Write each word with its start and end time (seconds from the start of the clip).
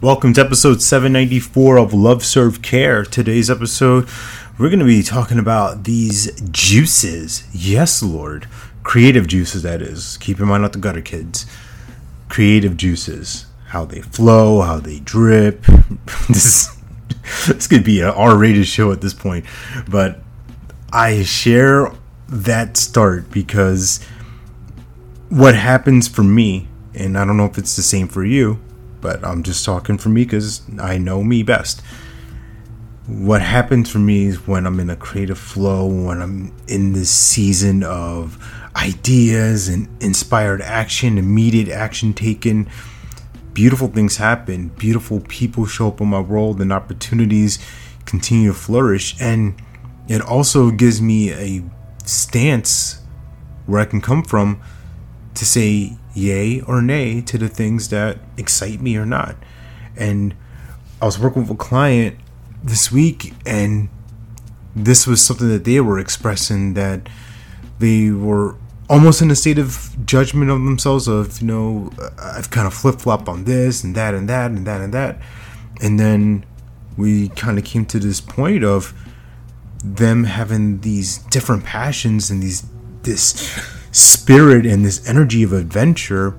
Welcome 0.00 0.32
to 0.34 0.40
episode 0.42 0.80
794 0.80 1.76
of 1.76 1.92
Love 1.92 2.24
Serve 2.24 2.62
Care. 2.62 3.02
Today's 3.02 3.50
episode, 3.50 4.08
we're 4.56 4.68
going 4.68 4.78
to 4.78 4.84
be 4.84 5.02
talking 5.02 5.40
about 5.40 5.82
these 5.82 6.40
juices. 6.52 7.42
Yes, 7.52 8.00
Lord. 8.00 8.46
Creative 8.84 9.26
juices, 9.26 9.64
that 9.64 9.82
is. 9.82 10.16
Keep 10.18 10.38
in 10.38 10.46
mind, 10.46 10.62
not 10.62 10.72
the 10.72 10.78
gutter 10.78 11.02
kids. 11.02 11.46
Creative 12.28 12.76
juices. 12.76 13.46
How 13.70 13.84
they 13.84 14.00
flow, 14.00 14.60
how 14.60 14.78
they 14.78 15.00
drip. 15.00 15.62
this, 16.28 16.80
this 17.48 17.66
could 17.66 17.82
be 17.82 18.00
an 18.00 18.10
R 18.10 18.38
rated 18.38 18.68
show 18.68 18.92
at 18.92 19.00
this 19.00 19.14
point. 19.14 19.46
But 19.88 20.20
I 20.92 21.24
share 21.24 21.90
that 22.28 22.76
start 22.76 23.32
because 23.32 23.98
what 25.28 25.56
happens 25.56 26.06
for 26.06 26.22
me, 26.22 26.68
and 26.94 27.18
I 27.18 27.24
don't 27.24 27.36
know 27.36 27.46
if 27.46 27.58
it's 27.58 27.74
the 27.74 27.82
same 27.82 28.06
for 28.06 28.24
you 28.24 28.60
but 29.00 29.24
I'm 29.24 29.42
just 29.42 29.64
talking 29.64 29.98
for 29.98 30.08
me 30.08 30.24
because 30.24 30.62
I 30.78 30.98
know 30.98 31.22
me 31.22 31.42
best. 31.42 31.82
What 33.06 33.40
happens 33.40 33.90
for 33.90 33.98
me 33.98 34.26
is 34.26 34.46
when 34.46 34.66
I'm 34.66 34.80
in 34.80 34.90
a 34.90 34.96
creative 34.96 35.38
flow, 35.38 35.86
when 35.86 36.20
I'm 36.20 36.54
in 36.68 36.92
this 36.92 37.10
season 37.10 37.82
of 37.82 38.38
ideas 38.76 39.68
and 39.68 39.88
inspired 40.02 40.60
action, 40.60 41.16
immediate 41.16 41.68
action 41.68 42.12
taken, 42.12 42.68
beautiful 43.54 43.88
things 43.88 44.18
happen, 44.18 44.68
beautiful 44.68 45.20
people 45.20 45.66
show 45.66 45.88
up 45.88 46.00
in 46.00 46.08
my 46.08 46.20
world, 46.20 46.60
and 46.60 46.72
opportunities 46.72 47.58
continue 48.04 48.52
to 48.52 48.58
flourish. 48.58 49.18
And 49.20 49.60
it 50.06 50.20
also 50.20 50.70
gives 50.70 51.00
me 51.00 51.32
a 51.32 51.64
stance 52.04 53.00
where 53.66 53.80
I 53.80 53.84
can 53.84 54.00
come 54.00 54.22
from 54.22 54.60
to 55.34 55.44
say 55.44 55.96
yay 56.14 56.60
or 56.62 56.82
nay 56.82 57.20
to 57.22 57.38
the 57.38 57.48
things 57.48 57.88
that 57.90 58.18
excite 58.36 58.80
me 58.80 58.96
or 58.96 59.06
not. 59.06 59.36
And 59.96 60.34
I 61.00 61.06
was 61.06 61.18
working 61.18 61.42
with 61.42 61.50
a 61.50 61.56
client 61.56 62.18
this 62.62 62.90
week, 62.90 63.34
and 63.46 63.88
this 64.74 65.06
was 65.06 65.24
something 65.24 65.48
that 65.48 65.64
they 65.64 65.80
were 65.80 65.98
expressing 65.98 66.74
that 66.74 67.08
they 67.78 68.10
were 68.10 68.56
almost 68.90 69.22
in 69.22 69.30
a 69.30 69.36
state 69.36 69.58
of 69.58 69.96
judgment 70.04 70.50
of 70.50 70.64
themselves 70.64 71.06
of 71.08 71.40
you 71.40 71.46
know 71.46 71.90
I've 72.18 72.50
kind 72.50 72.66
of 72.66 72.74
flip 72.74 73.00
flop 73.00 73.28
on 73.28 73.44
this 73.44 73.84
and 73.84 73.94
that 73.94 74.14
and 74.14 74.28
that 74.28 74.50
and 74.50 74.66
that 74.66 74.80
and 74.80 74.94
that, 74.94 75.20
and 75.80 76.00
then 76.00 76.44
we 76.96 77.28
kind 77.30 77.58
of 77.58 77.64
came 77.64 77.86
to 77.86 77.98
this 78.00 78.20
point 78.20 78.64
of 78.64 78.92
them 79.84 80.24
having 80.24 80.80
these 80.80 81.18
different 81.18 81.64
passions 81.64 82.30
and 82.30 82.42
these 82.42 82.66
this 83.02 83.76
spirit 83.98 84.64
and 84.66 84.84
this 84.84 85.06
energy 85.08 85.42
of 85.42 85.52
adventure 85.52 86.34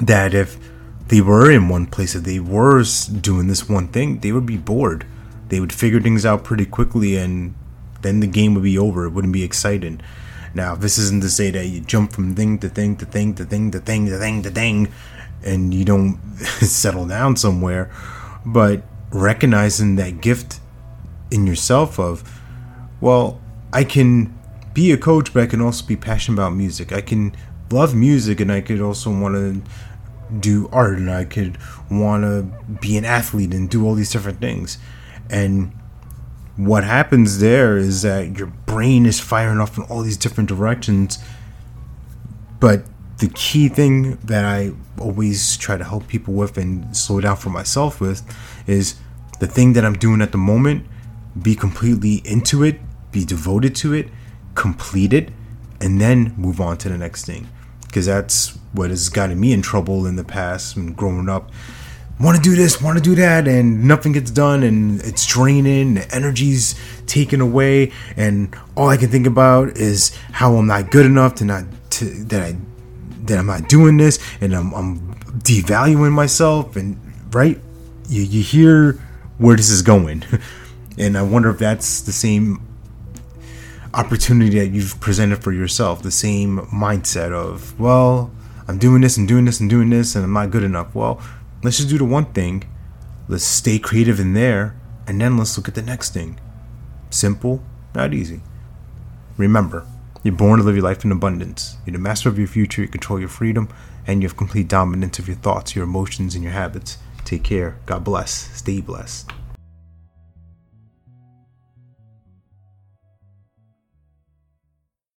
that 0.00 0.34
if 0.34 0.56
they 1.08 1.20
were 1.20 1.50
in 1.50 1.68
one 1.68 1.86
place, 1.86 2.14
if 2.14 2.24
they 2.24 2.40
were 2.40 2.82
doing 3.20 3.46
this 3.46 3.68
one 3.68 3.88
thing, 3.88 4.20
they 4.20 4.32
would 4.32 4.46
be 4.46 4.56
bored. 4.56 5.06
They 5.48 5.60
would 5.60 5.72
figure 5.72 6.00
things 6.00 6.24
out 6.24 6.44
pretty 6.44 6.66
quickly 6.66 7.16
and 7.16 7.54
then 8.02 8.20
the 8.20 8.26
game 8.26 8.54
would 8.54 8.64
be 8.64 8.78
over. 8.78 9.04
It 9.04 9.10
wouldn't 9.10 9.32
be 9.32 9.44
exciting. 9.44 10.00
Now, 10.54 10.74
this 10.74 10.98
isn't 10.98 11.22
to 11.22 11.28
say 11.28 11.50
that 11.50 11.66
you 11.66 11.80
jump 11.80 12.12
from 12.12 12.34
thing 12.34 12.58
to 12.60 12.68
thing 12.68 12.96
to 12.96 13.04
thing 13.04 13.34
to 13.34 13.44
thing 13.44 13.70
to 13.72 13.80
thing 13.80 14.06
to 14.06 14.18
thing 14.18 14.42
to 14.42 14.50
thing 14.50 14.92
and 15.44 15.74
you 15.74 15.84
don't 15.84 16.18
settle 16.60 17.06
down 17.06 17.36
somewhere, 17.36 17.90
but 18.46 18.82
recognizing 19.10 19.96
that 19.96 20.20
gift 20.20 20.60
in 21.30 21.46
yourself 21.46 21.98
of, 21.98 22.40
well, 23.00 23.40
I 23.72 23.84
can 23.84 24.38
be 24.74 24.92
a 24.92 24.96
coach, 24.98 25.32
but 25.32 25.44
I 25.44 25.46
can 25.46 25.60
also 25.60 25.86
be 25.86 25.96
passionate 25.96 26.36
about 26.36 26.54
music. 26.54 26.92
I 26.92 27.00
can 27.00 27.34
love 27.70 27.94
music, 27.94 28.40
and 28.40 28.52
I 28.52 28.60
could 28.60 28.80
also 28.80 29.10
want 29.10 29.34
to 29.34 29.62
do 30.38 30.68
art, 30.72 30.98
and 30.98 31.10
I 31.10 31.24
could 31.24 31.56
want 31.90 32.24
to 32.24 32.42
be 32.80 32.96
an 32.96 33.04
athlete 33.04 33.54
and 33.54 33.70
do 33.70 33.86
all 33.86 33.94
these 33.94 34.10
different 34.10 34.40
things. 34.40 34.78
And 35.30 35.72
what 36.56 36.84
happens 36.84 37.40
there 37.40 37.76
is 37.76 38.02
that 38.02 38.36
your 38.38 38.48
brain 38.48 39.06
is 39.06 39.20
firing 39.20 39.58
off 39.58 39.76
in 39.76 39.84
all 39.84 40.02
these 40.02 40.16
different 40.16 40.48
directions. 40.48 41.18
But 42.60 42.84
the 43.18 43.28
key 43.28 43.68
thing 43.68 44.16
that 44.16 44.44
I 44.44 44.72
always 44.98 45.56
try 45.56 45.76
to 45.76 45.84
help 45.84 46.08
people 46.08 46.34
with 46.34 46.56
and 46.58 46.96
slow 46.96 47.20
down 47.20 47.36
for 47.36 47.50
myself 47.50 48.00
with 48.00 48.22
is 48.66 48.96
the 49.40 49.46
thing 49.46 49.72
that 49.74 49.84
I'm 49.84 49.94
doing 49.94 50.20
at 50.20 50.32
the 50.32 50.38
moment, 50.38 50.86
be 51.40 51.54
completely 51.54 52.22
into 52.24 52.62
it, 52.62 52.80
be 53.10 53.24
devoted 53.24 53.74
to 53.76 53.92
it, 53.92 54.08
complete 54.54 55.12
it, 55.12 55.30
and 55.80 56.00
then 56.00 56.34
move 56.36 56.60
on 56.60 56.76
to 56.78 56.88
the 56.88 56.98
next 56.98 57.26
thing. 57.26 57.48
Because 57.86 58.06
that's 58.06 58.58
what 58.72 58.90
has 58.90 59.08
gotten 59.08 59.38
me 59.38 59.52
in 59.52 59.62
trouble 59.62 60.06
in 60.06 60.16
the 60.16 60.24
past 60.24 60.76
and 60.76 60.96
growing 60.96 61.28
up. 61.28 61.50
Want 62.20 62.36
to 62.36 62.42
do 62.42 62.54
this, 62.54 62.80
want 62.80 62.96
to 62.96 63.02
do 63.02 63.16
that, 63.16 63.48
and 63.48 63.84
nothing 63.84 64.12
gets 64.12 64.30
done, 64.30 64.62
and 64.62 65.00
it's 65.02 65.26
draining, 65.26 65.94
the 65.94 66.14
energy's 66.14 66.76
taken 67.06 67.40
away, 67.40 67.92
and 68.16 68.56
all 68.76 68.88
I 68.88 68.96
can 68.96 69.08
think 69.08 69.26
about 69.26 69.76
is 69.76 70.16
how 70.30 70.54
I'm 70.54 70.68
not 70.68 70.92
good 70.92 71.06
enough 71.06 71.34
to 71.36 71.44
not 71.44 71.64
to, 71.90 72.04
that 72.04 72.40
I 72.40 72.56
that 73.24 73.38
I'm 73.38 73.46
not 73.46 73.68
doing 73.68 73.96
this, 73.96 74.20
and 74.40 74.54
I'm, 74.54 74.72
I'm 74.74 75.14
devaluing 75.40 76.12
myself, 76.12 76.76
and 76.76 77.00
right, 77.32 77.60
you 78.08 78.22
you 78.22 78.42
hear 78.42 78.92
where 79.38 79.56
this 79.56 79.70
is 79.70 79.82
going, 79.82 80.24
and 80.98 81.18
I 81.18 81.22
wonder 81.22 81.50
if 81.50 81.58
that's 81.58 82.02
the 82.02 82.12
same 82.12 82.60
opportunity 83.94 84.58
that 84.58 84.68
you've 84.68 85.00
presented 85.00 85.42
for 85.42 85.52
yourself, 85.52 86.02
the 86.02 86.10
same 86.10 86.58
mindset 86.66 87.32
of, 87.32 87.78
well, 87.78 88.32
I'm 88.66 88.78
doing 88.78 89.02
this 89.02 89.16
and 89.16 89.28
doing 89.28 89.44
this 89.44 89.60
and 89.60 89.70
doing 89.70 89.90
this 89.90 90.14
and 90.14 90.24
I'm 90.24 90.32
not 90.32 90.50
good 90.50 90.64
enough. 90.64 90.94
Well, 90.94 91.20
let's 91.62 91.76
just 91.76 91.88
do 91.88 91.98
the 91.98 92.04
one 92.04 92.26
thing. 92.32 92.64
Let's 93.28 93.44
stay 93.44 93.78
creative 93.78 94.18
in 94.18 94.34
there 94.34 94.76
and 95.06 95.20
then 95.20 95.38
let's 95.38 95.56
look 95.56 95.68
at 95.68 95.74
the 95.74 95.82
next 95.82 96.12
thing. 96.12 96.40
Simple, 97.10 97.62
not 97.94 98.12
easy. 98.12 98.40
Remember, 99.36 99.86
you're 100.22 100.34
born 100.34 100.58
to 100.58 100.64
live 100.64 100.76
your 100.76 100.84
life 100.84 101.04
in 101.04 101.12
abundance. 101.12 101.76
You're 101.86 101.92
the 101.92 101.98
master 101.98 102.28
of 102.28 102.38
your 102.38 102.48
future, 102.48 102.82
you 102.82 102.88
control 102.88 103.20
your 103.20 103.28
freedom, 103.28 103.68
and 104.06 104.22
you 104.22 104.28
have 104.28 104.36
complete 104.36 104.68
dominance 104.68 105.18
of 105.18 105.28
your 105.28 105.36
thoughts, 105.36 105.76
your 105.76 105.84
emotions, 105.84 106.34
and 106.34 106.42
your 106.42 106.52
habits. 106.52 106.98
Take 107.24 107.44
care. 107.44 107.78
God 107.86 108.04
bless. 108.04 108.30
Stay 108.56 108.80
blessed. 108.80 109.30